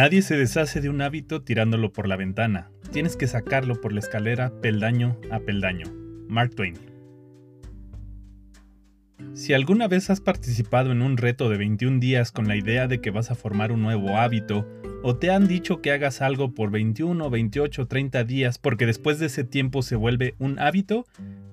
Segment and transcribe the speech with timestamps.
[0.00, 2.70] Nadie se deshace de un hábito tirándolo por la ventana.
[2.90, 5.92] Tienes que sacarlo por la escalera peldaño a peldaño.
[6.26, 6.72] Mark Twain.
[9.34, 13.02] Si alguna vez has participado en un reto de 21 días con la idea de
[13.02, 14.66] que vas a formar un nuevo hábito,
[15.02, 19.26] o te han dicho que hagas algo por 21, 28, 30 días porque después de
[19.26, 21.04] ese tiempo se vuelve un hábito,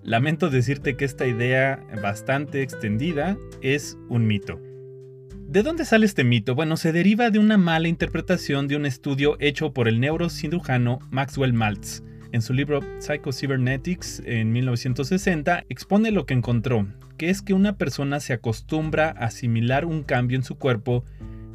[0.03, 4.57] lamento decirte que esta idea bastante extendida es un mito.
[5.57, 6.53] ¿De dónde sale este mito?
[6.53, 11.51] Bueno, se deriva de una mala interpretación de un estudio hecho por el neurocirujano Maxwell
[11.53, 12.03] Maltz.
[12.31, 16.85] En su libro Psychocybernetics en 1960 expone lo que encontró,
[17.17, 21.03] que es que una persona se acostumbra a asimilar un cambio en su cuerpo,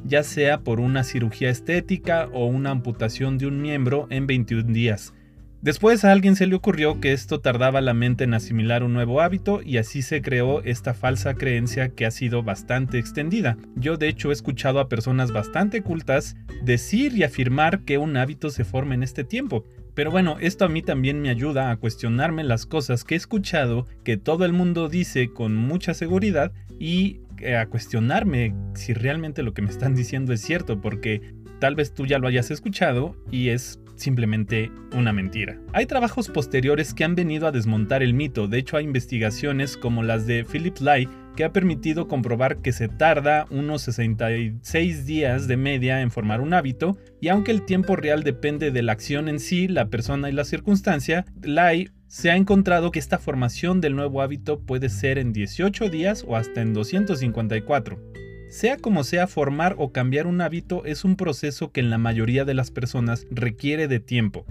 [0.05, 5.14] ya sea por una cirugía estética o una amputación de un miembro en 21 días,
[5.62, 9.20] Después a alguien se le ocurrió que esto tardaba la mente en asimilar un nuevo
[9.20, 13.56] hábito y así se creó esta falsa creencia que ha sido bastante extendida.
[13.77, 18.50] Yo de hecho he escuchado a personas bastante cultas decir y afirmar que un hábito
[18.50, 19.64] se forma en este tiempo.
[19.95, 23.87] Pero bueno, esto a mí también me ayuda a cuestionarme las cosas que he escuchado,
[24.03, 26.50] que todo el mundo dice con mucha seguridad
[26.81, 31.20] y eh, a cuestionarme si realmente lo que me están diciendo es cierto, porque
[31.61, 35.59] tal vez tú ya lo hayas escuchado y es simplemente una mentira.
[35.73, 40.03] Hay trabajos posteriores que han venido a desmontar el mito, de hecho hay investigaciones como
[40.03, 45.57] las de Philip Lai que ha permitido comprobar que se tarda unos 66 días de
[45.57, 49.41] media en formar un hábito, y aunque el tiempo real depende de la acción en
[49.41, 54.21] sí, la persona y la circunstancia, Lai se ha encontrado que esta formación del nuevo
[54.21, 58.22] hábito puede ser en 18 días o hasta en 254.
[58.53, 62.45] Sea como sea, formar o cambiar un hábito es un proceso que en la mayoría
[62.45, 64.44] de las personas requiere de tiempo.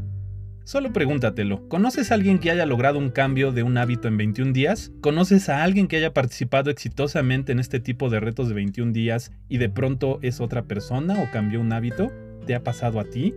[0.64, 4.54] Solo pregúntatelo, ¿conoces a alguien que haya logrado un cambio de un hábito en 21
[4.54, 4.92] días?
[5.02, 9.34] ¿Conoces a alguien que haya participado exitosamente en este tipo de retos de 21 días
[9.48, 12.12] y de pronto es otra persona o cambió un hábito?
[12.48, 13.36] ¿Te ha pasado a ti?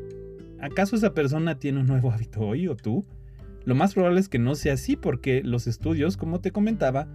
[0.63, 3.05] ¿Acaso esa persona tiene un nuevo hábito hoy o tú?
[3.67, 7.07] Lo más probable es que no sea así porque los estudios, como te comentaba,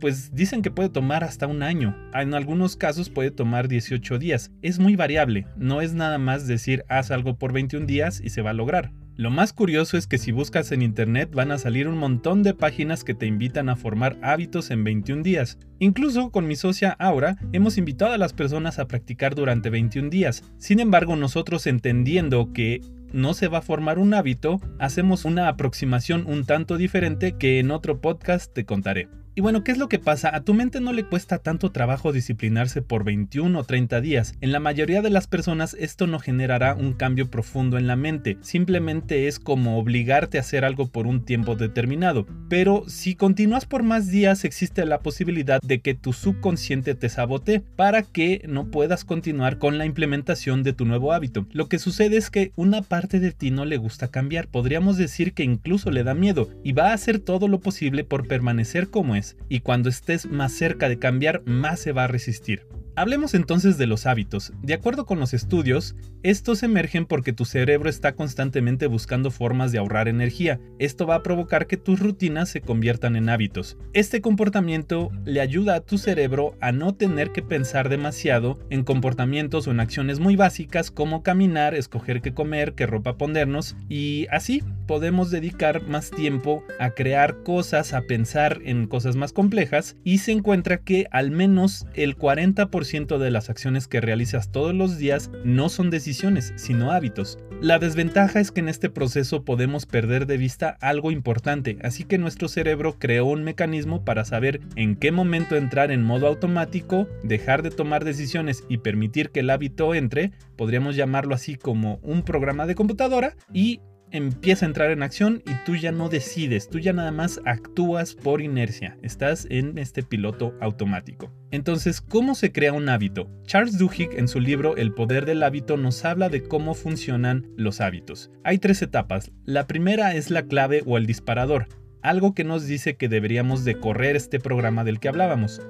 [0.00, 1.96] pues dicen que puede tomar hasta un año.
[2.14, 4.50] En algunos casos puede tomar 18 días.
[4.62, 8.42] Es muy variable, no es nada más decir haz algo por 21 días y se
[8.42, 8.92] va a lograr.
[9.18, 12.52] Lo más curioso es que si buscas en internet van a salir un montón de
[12.52, 15.58] páginas que te invitan a formar hábitos en 21 días.
[15.78, 20.44] Incluso con mi socia Aura hemos invitado a las personas a practicar durante 21 días.
[20.58, 22.82] Sin embargo, nosotros entendiendo que
[23.14, 27.70] no se va a formar un hábito, hacemos una aproximación un tanto diferente que en
[27.70, 29.08] otro podcast te contaré.
[29.38, 30.34] Y bueno, ¿qué es lo que pasa?
[30.34, 34.34] A tu mente no le cuesta tanto trabajo disciplinarse por 21 o 30 días.
[34.40, 38.38] En la mayoría de las personas esto no generará un cambio profundo en la mente,
[38.40, 42.26] simplemente es como obligarte a hacer algo por un tiempo determinado.
[42.48, 47.60] Pero si continúas por más días existe la posibilidad de que tu subconsciente te sabote
[47.60, 51.46] para que no puedas continuar con la implementación de tu nuevo hábito.
[51.52, 55.34] Lo que sucede es que una parte de ti no le gusta cambiar, podríamos decir
[55.34, 59.14] que incluso le da miedo y va a hacer todo lo posible por permanecer como
[59.14, 62.66] es y cuando estés más cerca de cambiar, más se va a resistir.
[62.98, 64.54] Hablemos entonces de los hábitos.
[64.62, 69.76] De acuerdo con los estudios, estos emergen porque tu cerebro está constantemente buscando formas de
[69.76, 70.60] ahorrar energía.
[70.78, 73.76] Esto va a provocar que tus rutinas se conviertan en hábitos.
[73.92, 79.66] Este comportamiento le ayuda a tu cerebro a no tener que pensar demasiado en comportamientos
[79.66, 84.62] o en acciones muy básicas como caminar, escoger qué comer, qué ropa ponernos y así
[84.86, 90.32] podemos dedicar más tiempo a crear cosas, a pensar en cosas más complejas y se
[90.32, 95.68] encuentra que al menos el 40% de las acciones que realizas todos los días no
[95.68, 97.36] son decisiones, sino hábitos.
[97.60, 102.16] La desventaja es que en este proceso podemos perder de vista algo importante, así que
[102.16, 107.62] nuestro cerebro creó un mecanismo para saber en qué momento entrar en modo automático, dejar
[107.62, 112.66] de tomar decisiones y permitir que el hábito entre, podríamos llamarlo así como un programa
[112.66, 113.80] de computadora, y
[114.10, 118.14] empieza a entrar en acción y tú ya no decides, tú ya nada más actúas
[118.14, 121.32] por inercia, estás en este piloto automático.
[121.50, 123.30] Entonces, ¿cómo se crea un hábito?
[123.44, 127.80] Charles Duhigg en su libro El poder del hábito nos habla de cómo funcionan los
[127.80, 128.30] hábitos.
[128.44, 129.30] Hay tres etapas.
[129.44, 131.68] La primera es la clave o el disparador,
[132.02, 135.60] algo que nos dice que deberíamos de correr este programa del que hablábamos.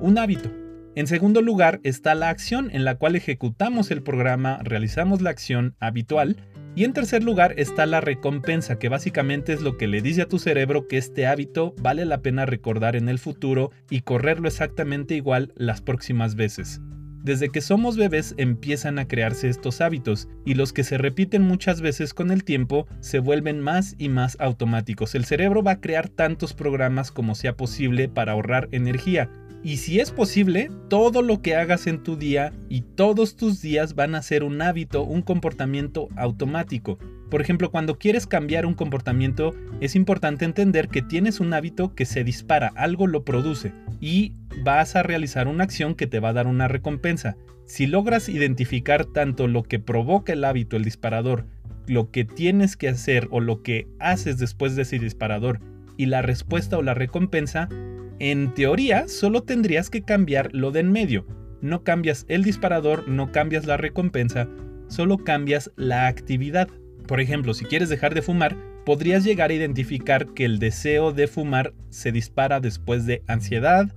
[0.00, 0.50] Un hábito.
[0.96, 5.74] En segundo lugar está la acción en la cual ejecutamos el programa, realizamos la acción
[5.80, 6.36] habitual
[6.76, 10.28] y en tercer lugar está la recompensa, que básicamente es lo que le dice a
[10.28, 15.14] tu cerebro que este hábito vale la pena recordar en el futuro y correrlo exactamente
[15.14, 16.80] igual las próximas veces.
[17.24, 21.80] Desde que somos bebés empiezan a crearse estos hábitos y los que se repiten muchas
[21.80, 25.14] veces con el tiempo se vuelven más y más automáticos.
[25.14, 29.30] El cerebro va a crear tantos programas como sea posible para ahorrar energía.
[29.64, 33.94] Y si es posible, todo lo que hagas en tu día y todos tus días
[33.94, 36.98] van a ser un hábito, un comportamiento automático.
[37.30, 42.04] Por ejemplo, cuando quieres cambiar un comportamiento, es importante entender que tienes un hábito que
[42.04, 43.72] se dispara, algo lo produce
[44.02, 47.38] y vas a realizar una acción que te va a dar una recompensa.
[47.64, 51.46] Si logras identificar tanto lo que provoca el hábito, el disparador,
[51.86, 55.60] lo que tienes que hacer o lo que haces después de ese disparador
[55.96, 57.70] y la respuesta o la recompensa,
[58.18, 61.26] en teoría solo tendrías que cambiar lo de en medio.
[61.60, 64.48] No cambias el disparador, no cambias la recompensa,
[64.88, 66.68] solo cambias la actividad.
[67.06, 71.26] Por ejemplo, si quieres dejar de fumar, podrías llegar a identificar que el deseo de
[71.26, 73.94] fumar se dispara después de ansiedad,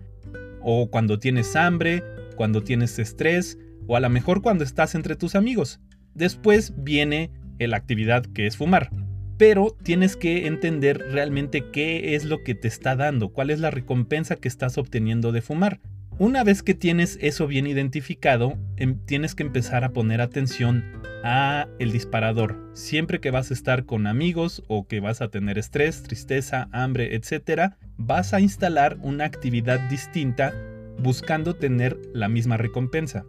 [0.61, 2.03] o cuando tienes hambre,
[2.35, 5.79] cuando tienes estrés, o a lo mejor cuando estás entre tus amigos.
[6.13, 8.89] Después viene la actividad que es fumar.
[9.37, 13.71] Pero tienes que entender realmente qué es lo que te está dando, cuál es la
[13.71, 15.79] recompensa que estás obteniendo de fumar.
[16.19, 20.83] Una vez que tienes eso bien identificado, em, tienes que empezar a poner atención
[21.23, 22.71] a el disparador.
[22.73, 27.15] Siempre que vas a estar con amigos o que vas a tener estrés, tristeza, hambre,
[27.15, 30.55] etc., vas a instalar una actividad distinta
[30.97, 33.25] buscando tener la misma recompensa.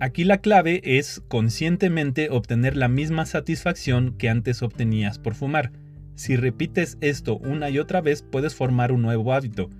[0.00, 5.72] Aquí la clave es conscientemente obtener la misma satisfacción que antes obtenías por fumar.
[6.14, 9.70] Si repites esto una y otra vez puedes formar un nuevo hábito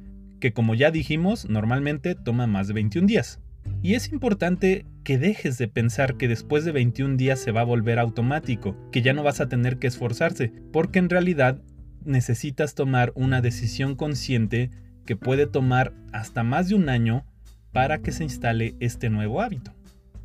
[0.40, 3.40] que como ya dijimos, normalmente toma más de 21 días.
[3.82, 7.64] Y es importante que dejes de pensar que después de 21 días se va a
[7.64, 11.62] volver automático, que ya no vas a tener que esforzarse, porque en realidad
[12.05, 14.70] necesitas tomar una decisión consciente
[15.06, 17.25] que puede tomar hasta más de un año
[17.73, 19.73] para que se instale este nuevo hábito.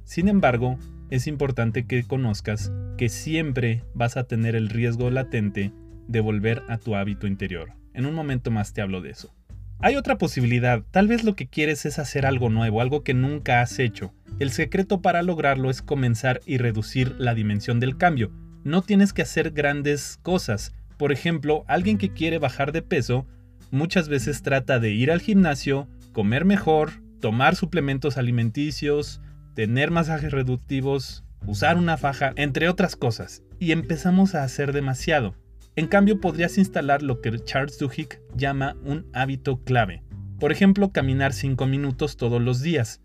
[0.06, 0.78] Sin embargo,
[1.10, 5.74] es importante que conozcas que siempre vas a tener el riesgo latente
[6.08, 7.74] de volver a tu hábito interior.
[7.94, 9.34] En un momento más te hablo de eso.
[9.80, 13.62] Hay otra posibilidad, tal vez lo que quieres es hacer algo nuevo, algo que nunca
[13.62, 14.14] has hecho.
[14.40, 18.32] El secreto para lograrlo es comenzar y reducir la dimensión del cambio.
[18.64, 20.74] No tienes que hacer grandes cosas.
[20.98, 23.26] Por ejemplo, alguien que quiere bajar de peso
[23.72, 29.20] muchas veces trata de ir al gimnasio, comer mejor, tomar suplementos alimenticios,
[29.56, 33.42] tener masajes reductivos, usar una faja, entre otras cosas.
[33.58, 35.34] Y empezamos a hacer demasiado.
[35.78, 40.04] En cambio, podrías instalar lo que Charles Duhigg llama un hábito clave.
[40.40, 43.02] Por ejemplo, caminar 5 minutos todos los días.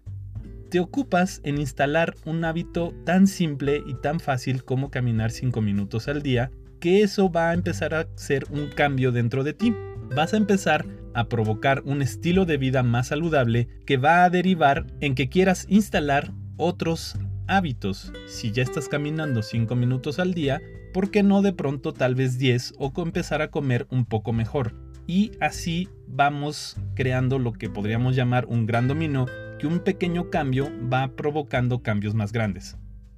[0.71, 6.09] Te ocupas en instalar un hábito tan simple y tan fácil como caminar 5 minutos
[6.09, 6.51] al día,
[6.81, 9.75] que eso va a empezar a ser un cambio dentro de ti.
[10.15, 14.87] Vas a empezar a provocar un estilo de vida más saludable que va a derivar
[15.01, 17.17] en que quieras instalar otros
[17.47, 18.13] hábitos.
[18.29, 20.61] Si ya estás caminando 5 minutos al día,
[20.93, 24.75] ¿por qué no de pronto tal vez 10 o empezar a comer un poco mejor?
[25.07, 29.27] Y así vamos creando lo que podríamos llamar un gran dominó,
[29.59, 32.77] que un pequeño cambio va provocando cambios más grandes.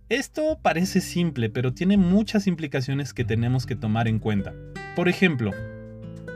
[0.08, 4.54] Esto parece simple, pero tiene muchas implicaciones que tenemos que tomar en cuenta.
[4.94, 5.52] Por ejemplo,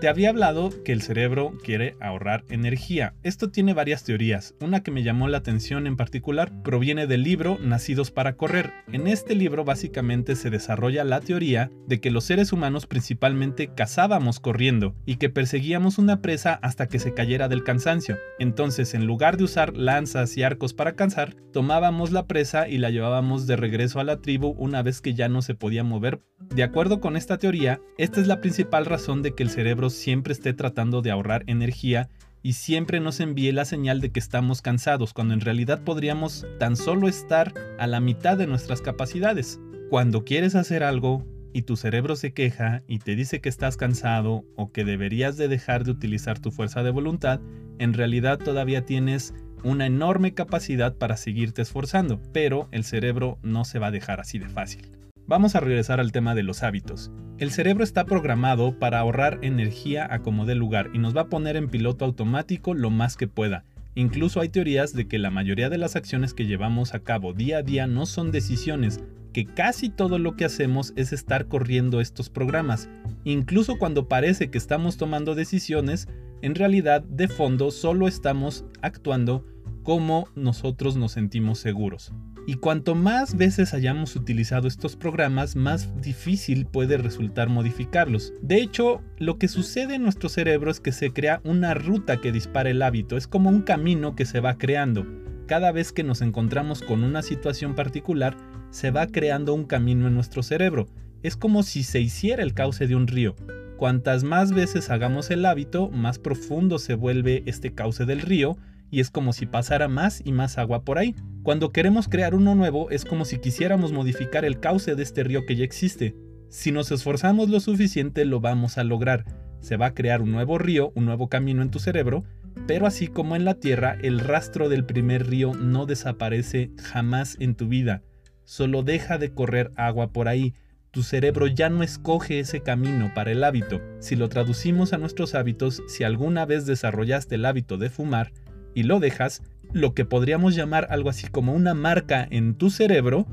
[0.00, 3.14] te había hablado que el cerebro quiere ahorrar energía.
[3.22, 4.54] Esto tiene varias teorías.
[4.60, 8.72] Una que me llamó la atención en particular proviene del libro Nacidos para Correr.
[8.93, 14.38] En este libro básicamente se desarrolla la teoría de que los seres humanos principalmente cazábamos
[14.38, 18.19] corriendo y que perseguíamos una presa hasta que se cayera del cansancio.
[18.38, 22.90] Entonces, en lugar de usar lanzas y arcos para cazar, tomábamos la presa y la
[22.90, 26.20] llevábamos de regreso a la tribu una vez que ya no se podía mover.
[26.54, 30.33] De acuerdo con esta teoría, esta es la principal razón de que el cerebro siempre
[30.33, 32.09] esté tratando de ahorrar energía
[32.43, 36.76] y siempre nos envíe la señal de que estamos cansados, cuando en realidad podríamos tan
[36.76, 39.59] solo estar a la mitad de nuestras capacidades.
[39.90, 44.45] Cuando quieres hacer algo y tu cerebro se queja y te dice que estás cansado
[44.57, 47.40] o que deberías de dejar de utilizar tu fuerza de voluntad,
[47.78, 53.78] en realidad todavía tienes una enorme capacidad para seguirte esforzando, pero el cerebro no se
[53.78, 54.95] va a dejar así de fácil.
[55.28, 57.11] Vamos a regresar al tema de los hábitos.
[57.38, 61.28] El cerebro está programado para ahorrar energía a como dé lugar y nos va a
[61.28, 63.64] poner en piloto automático lo más que pueda.
[63.97, 67.59] Incluso hay teorías de que la mayoría de las acciones que llevamos a cabo día
[67.59, 69.00] a día no son decisiones,
[69.33, 72.88] que casi todo lo que hacemos es estar corriendo estos programas.
[73.25, 76.06] Incluso cuando parece que estamos tomando decisiones,
[76.40, 79.45] en realidad de fondo solo estamos actuando
[79.83, 82.12] como nosotros nos sentimos seguros.
[82.48, 88.32] Y cuanto más veces hayamos utilizado estos programas, más difícil puede resultar modificarlos.
[88.40, 92.30] De hecho, lo que sucede en nuestro cerebro es que se crea una ruta que
[92.30, 95.04] dispara el hábito, es como un camino que se va creando.
[95.46, 98.36] cada vez que nos encontramos con una situación particular,
[98.70, 100.88] se va creando un camino en nuestro cerebro.
[101.22, 103.36] Es como si se hiciera el cauce de un río.
[103.76, 108.56] Cuantas más veces hagamos el hábito, más profundo se vuelve este cauce del río
[108.90, 111.14] y es como si pasara más y más agua por ahí.
[111.46, 115.46] Cuando queremos crear uno nuevo es como si quisiéramos modificar el cauce de este río
[115.46, 116.16] que ya existe.
[116.48, 119.24] Si nos esforzamos lo suficiente lo vamos a lograr.
[119.60, 122.24] Se va a crear un nuevo río, un nuevo camino en tu cerebro,
[122.66, 127.54] pero así como en la Tierra, el rastro del primer río no desaparece jamás en
[127.54, 128.02] tu vida.
[128.42, 130.52] Solo deja de correr agua por ahí.
[130.90, 133.80] Tu cerebro ya no escoge ese camino para el hábito.
[134.00, 138.32] Si lo traducimos a nuestros hábitos, si alguna vez desarrollaste el hábito de fumar
[138.74, 139.42] y lo dejas,
[139.73, 143.26] lo que podríamos llamar algo así como una marca en tu cerebro,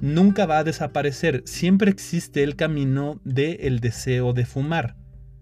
[0.00, 1.42] nunca va a desaparecer.
[1.46, 4.96] Siempre existe el camino del deseo de fumar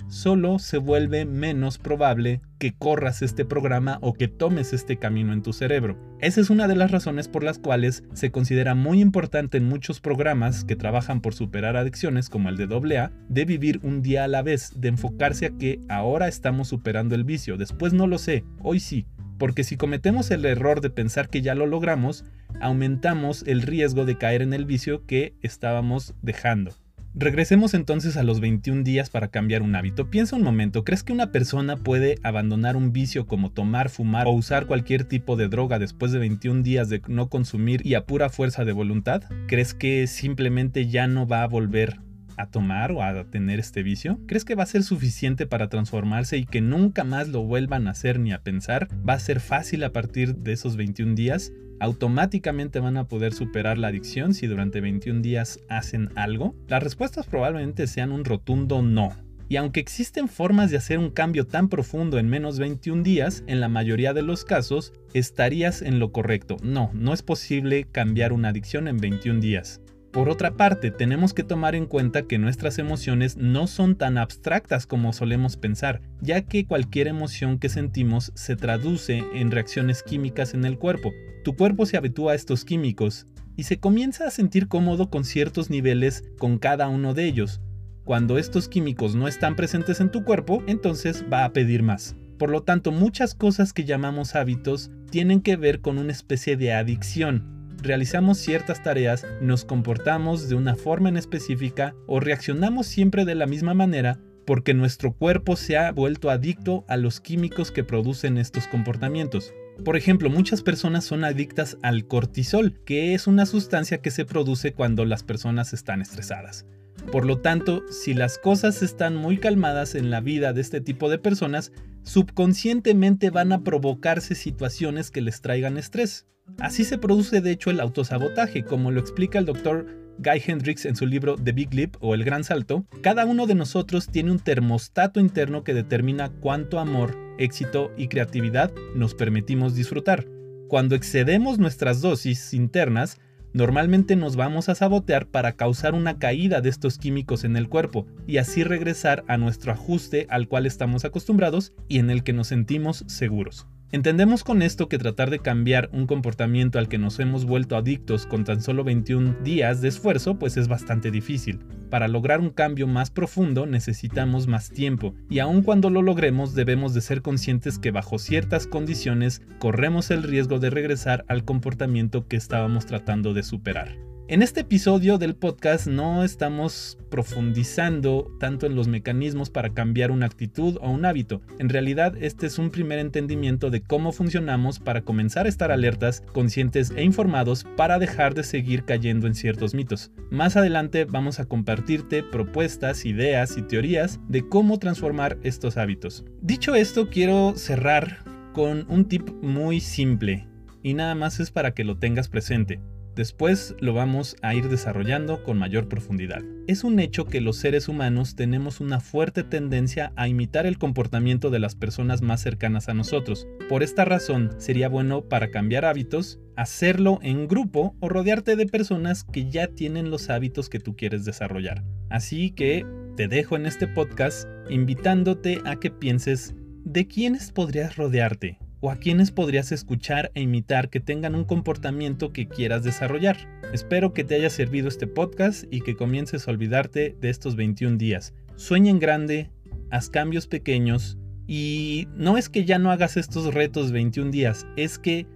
[0.09, 5.43] solo se vuelve menos probable que corras este programa o que tomes este camino en
[5.43, 5.97] tu cerebro.
[6.21, 10.01] Esa es una de las razones por las cuales se considera muy importante en muchos
[10.01, 14.29] programas que trabajan por superar adicciones como el de AA, de vivir un día a
[14.29, 18.45] la vez, de enfocarse a que ahora estamos superando el vicio, después no lo sé,
[18.63, 19.07] hoy sí,
[19.39, 22.25] porque si cometemos el error de pensar que ya lo logramos,
[22.61, 26.75] aumentamos el riesgo de caer en el vicio que estábamos dejando.
[27.15, 30.09] Regresemos entonces a los 21 días para cambiar un hábito.
[30.09, 34.33] Piensa un momento, ¿crees que una persona puede abandonar un vicio como tomar, fumar o
[34.33, 38.29] usar cualquier tipo de droga después de 21 días de no consumir y a pura
[38.29, 39.23] fuerza de voluntad?
[39.49, 41.99] ¿Crees que simplemente ya no va a volver
[42.39, 44.19] a tomar o a tener este vicio?
[44.27, 47.91] ¿Crees que va a ser suficiente para transformarse y que nunca más lo vuelvan a
[47.91, 48.89] hacer ni a pensar?
[49.07, 51.53] ¿Va a ser fácil a partir de esos 21 días?
[51.81, 56.55] automáticamente van a poder superar la adicción si durante 21 días hacen algo?
[56.67, 59.13] Las respuestas probablemente sean un rotundo no.
[59.51, 63.61] Y aunque existen formas de hacer un cambio tan profundo en menos 21 días, en
[63.61, 66.59] la mayoría de los casos estarías en lo correcto.
[66.63, 69.81] No, no es posible cambiar una adicción en 21 días.
[70.13, 74.87] Por otra parte, tenemos que tomar en cuenta que nuestras emociones no son tan abstractas
[74.87, 80.65] como solemos pensar, ya que cualquier emoción que sentimos se traduce en reacciones químicas en
[80.65, 81.13] el cuerpo.
[81.45, 85.69] Tu cuerpo se habitúa a estos químicos y se comienza a sentir cómodo con ciertos
[85.69, 87.61] niveles con cada uno de ellos.
[88.05, 92.17] Cuando estos químicos no están presentes en tu cuerpo, entonces va a pedir más.
[92.39, 96.73] Por lo tanto, muchas cosas que llamamos hábitos tienen que ver con una especie de
[96.73, 103.35] adicción, realizamos ciertas tareas, nos comportamos de una forma en específica o reaccionamos siempre de
[103.35, 108.39] la misma manera porque nuestro cuerpo se ha vuelto adicto a los químicos que producen
[108.39, 109.53] estos comportamientos.
[109.85, 114.73] Por ejemplo, muchas personas son adictas al cortisol, que es una sustancia que se produce
[114.73, 116.65] cuando las personas están estresadas.
[117.11, 121.09] Por lo tanto, si las cosas están muy calmadas en la vida de este tipo
[121.09, 126.27] de personas, subconscientemente van a provocarse situaciones que les traigan estrés.
[126.59, 129.87] Así se produce de hecho el autosabotaje, como lo explica el doctor
[130.19, 132.87] Guy Hendricks en su libro The Big Leap o El Gran Salto.
[133.03, 138.73] Cada uno de nosotros tiene un termostato interno que determina cuánto amor, éxito y creatividad
[138.95, 140.27] nos permitimos disfrutar.
[140.69, 143.19] Cuando excedemos nuestras dosis internas,
[143.59, 148.07] normalmente nos vamos a sabotear para causar una caída de estos químicos en el cuerpo
[148.25, 152.47] y así regresar a nuestro ajuste al cual estamos acostumbrados y en el que nos
[152.47, 153.67] sentimos seguros.
[153.91, 158.27] Entendemos con esto que tratar de cambiar un comportamiento al que nos hemos vuelto adictos
[158.27, 161.59] con tan solo 21 días de esfuerzo pues es bastante difícil.
[161.91, 166.95] Para lograr un cambio más profundo necesitamos más tiempo y aun cuando lo logremos debemos
[166.95, 172.37] de ser conscientes que bajo ciertas condiciones corremos el riesgo de regresar al comportamiento que
[172.37, 174.08] estábamos tratando de superar.
[174.31, 180.27] En este episodio del podcast no estamos profundizando tanto en los mecanismos para cambiar una
[180.27, 181.41] actitud o un hábito.
[181.59, 186.23] En realidad este es un primer entendimiento de cómo funcionamos para comenzar a estar alertas,
[186.35, 190.11] conscientes e informados para dejar de seguir cayendo en ciertos mitos.
[190.29, 196.27] Más adelante vamos a compartirte propuestas, ideas y teorías de cómo transformar estos hábitos.
[196.43, 200.47] Dicho esto, quiero cerrar con un tip muy simple
[200.83, 202.79] y nada más es para que lo tengas presente.
[203.19, 206.41] Después lo vamos a ir desarrollando con mayor profundidad.
[206.69, 211.51] Es un hecho que los seres humanos tenemos una fuerte tendencia a imitar el comportamiento
[211.51, 213.49] de las personas más cercanas a nosotros.
[213.69, 219.25] Por esta razón, sería bueno para cambiar hábitos, hacerlo en grupo o rodearte de personas
[219.25, 221.83] que ya tienen los hábitos que tú quieres desarrollar.
[222.11, 228.61] Así que te dejo en este podcast invitándote a que pienses de quiénes podrías rodearte
[228.81, 233.37] o a quienes podrías escuchar e imitar que tengan un comportamiento que quieras desarrollar.
[233.73, 237.97] Espero que te haya servido este podcast y que comiences a olvidarte de estos 21
[237.97, 238.35] días.
[238.57, 239.51] Sueña en grande,
[239.91, 244.99] haz cambios pequeños y no es que ya no hagas estos retos 21 días, es
[244.99, 245.27] que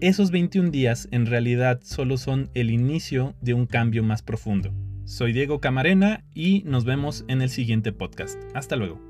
[0.00, 4.72] esos 21 días en realidad solo son el inicio de un cambio más profundo.
[5.04, 8.38] Soy Diego Camarena y nos vemos en el siguiente podcast.
[8.54, 9.07] Hasta luego.